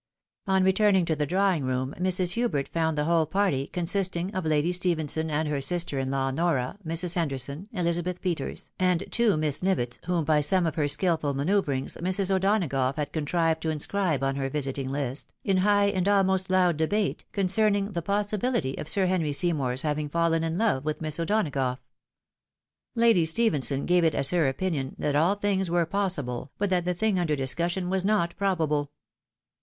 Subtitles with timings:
[0.47, 2.31] On returning to the drawing room, Mrs.
[2.31, 6.79] Hubert found the whole party, consisting of Lady Stephenson, and her sister in law Nora,
[6.83, 7.13] Mrs.
[7.13, 12.31] Henderson, Elizabeth Peters, and two Miss Nivetts, whom, by some of her skilful manceuvrings, Mrs.
[12.33, 17.23] O'Donagough had contrived to inscribe on her visiting Ust, in high, and almost loud debate,
[17.31, 21.77] concerning the possibihty of Sir Henry Seymour's having fallen in love with Miss O'Donagough.
[22.95, 26.95] Lady Stephenson gave it as her opinion that all things were possible, but that the
[26.95, 28.89] thing under discussion was not probable.